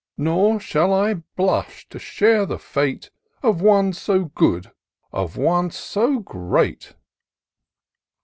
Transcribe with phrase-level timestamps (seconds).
[0.15, 3.11] 59 Nor shall I blush to share the fate
[3.43, 4.71] Of one so good—
[5.21, 6.95] of one so great."